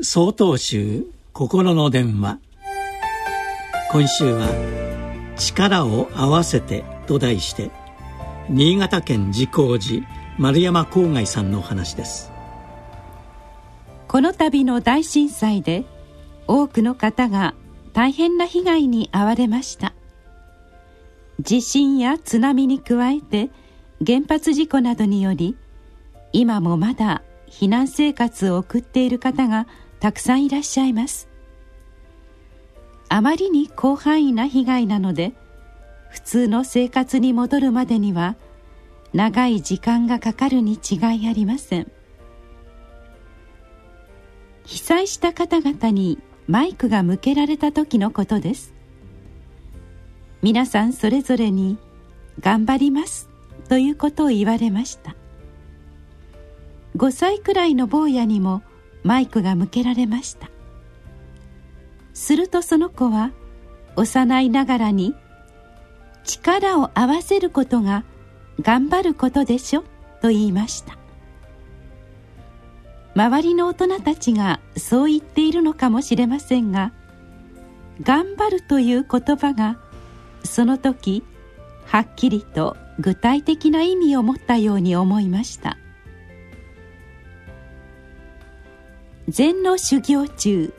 [0.00, 2.40] 総統集心の電話。
[3.92, 4.48] 今週は
[5.38, 7.70] 「力を合わせて」と題して
[8.48, 10.04] 新潟県慈光寺
[10.36, 12.32] 丸山郊外さんのお話です。
[14.08, 15.84] この度の大震災で
[16.48, 17.54] 多くの方が
[17.92, 19.94] 大変な被害に遭われました。
[21.38, 23.48] 地震や津波に加えて
[24.04, 25.56] 原発事故などにより
[26.32, 27.22] 今もまだ
[27.54, 29.68] 避難生活を送っている方が
[30.00, 31.28] たくさんいらっしゃいます。
[33.08, 35.34] あまりに広範囲な被害なので
[36.10, 38.34] 普通の生活に戻るまでには
[39.12, 41.90] 長い時間がかかるに違いありません。
[44.66, 46.18] 被災した方々に
[46.48, 48.74] マイクが向けられた時のことです。
[50.42, 51.78] 皆さんそれぞれに
[52.40, 53.28] 「頑張ります」
[53.70, 55.14] ということを言われました。
[56.96, 58.62] 5歳くらいの坊やにも
[59.02, 60.48] マイクが向けられました。
[62.12, 63.32] するとその子は
[63.96, 65.14] 幼いながらに
[66.24, 68.04] 「力を合わせることが
[68.60, 69.84] 頑張ることでしょ」
[70.22, 70.96] と言いました。
[73.16, 76.92] 周りの大人たちがそう言っているのかもしれませんが
[78.02, 79.78] 「頑張る」という言葉が
[80.44, 81.22] その時
[81.86, 85.76] はっきりと具体的な意味を持ったように思いました。
[89.28, 90.74] 禅の修行中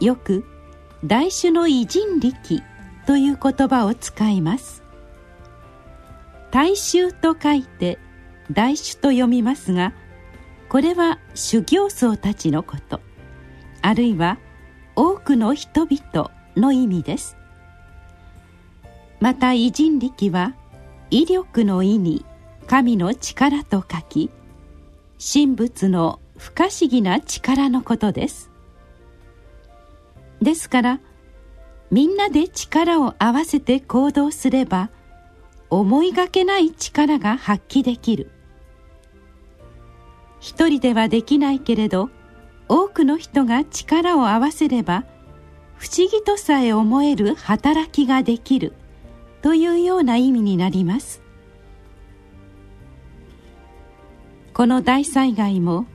[0.00, 0.44] よく
[1.04, 2.62] 「大種の偉人力」
[3.06, 4.82] という言葉を使います。
[6.50, 7.98] 大衆と書いて
[8.52, 9.92] 大種と読みますが
[10.68, 13.00] これは修行僧たちのこと。
[13.82, 14.38] あるいは
[14.94, 17.36] 多くの人々の意味です。
[19.20, 20.54] また偉人力は
[21.10, 22.26] 威力の意に
[22.66, 24.30] 神の力と書き
[25.18, 28.50] 神仏の不可思議な力のことです。
[30.42, 31.00] ですから
[31.90, 34.90] みんなで力を合わせて行動すれば
[35.70, 38.30] 思いがけない力が発揮できる。
[40.40, 42.10] 一人ではできないけれど
[42.68, 45.04] 多くの人が力を合わせれば
[45.76, 48.74] 不思議とさえ思える働きができる。
[49.42, 51.22] というような意味になります。
[54.52, 55.86] この大災害も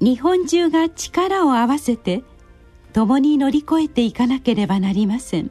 [0.00, 2.24] 日本中が力を合わせて
[2.92, 5.50] 共に乗り越えていかなければなりません。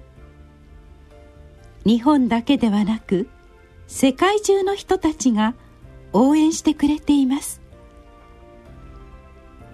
[1.85, 3.29] 日本だけではなく
[3.87, 5.55] 世界中の人たちが
[6.13, 7.61] 応援してくれています。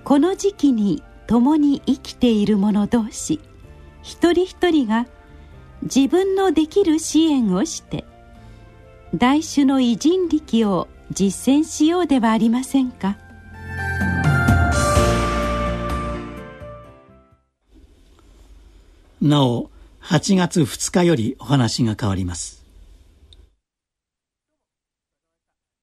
[0.03, 3.39] この時期に共に生きている者同士
[4.03, 5.07] 一人一人が
[5.81, 8.05] 自分のできる支援をして
[9.15, 13.17] 大種の偉人力を実践しようではありませんか。
[19.27, 19.71] なお
[20.03, 22.64] 8月2日よりお話が変わります。